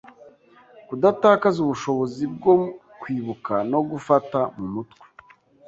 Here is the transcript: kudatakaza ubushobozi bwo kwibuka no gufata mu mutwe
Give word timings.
kudatakaza 0.87 1.57
ubushobozi 1.65 2.23
bwo 2.35 2.53
kwibuka 3.01 3.53
no 3.71 3.79
gufata 3.89 4.39
mu 4.57 4.65
mutwe 4.73 5.05